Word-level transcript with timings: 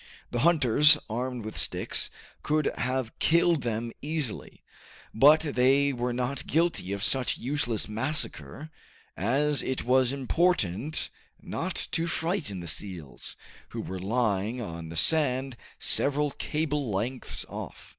The 0.31 0.39
hunters, 0.39 0.97
armed 1.11 1.45
with 1.45 1.59
sticks, 1.59 2.09
could 2.41 2.71
have 2.75 3.11
killed 3.19 3.61
them 3.61 3.91
easily, 4.01 4.63
but 5.13 5.41
they 5.41 5.93
were 5.93 6.11
not 6.11 6.47
guilty 6.47 6.91
of 6.91 7.03
such 7.03 7.37
useless 7.37 7.87
massacre, 7.87 8.71
as 9.15 9.61
it 9.61 9.83
was 9.83 10.11
important 10.11 11.11
not 11.39 11.75
to 11.91 12.07
frighten 12.07 12.61
the 12.61 12.67
seals, 12.67 13.35
who 13.69 13.81
were 13.81 13.99
lying 13.99 14.59
on 14.59 14.89
the 14.89 14.97
sand 14.97 15.55
several 15.77 16.31
cable 16.31 16.89
lengths 16.89 17.45
off. 17.47 17.89